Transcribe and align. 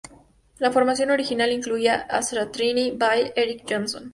La 0.57 0.71
formación 0.71 1.11
original 1.11 1.51
incluía 1.51 1.93
a 1.93 2.23
Satriani, 2.23 2.89
Vai 2.89 3.27
y 3.35 3.39
Eric 3.39 3.67
Johnson. 3.71 4.09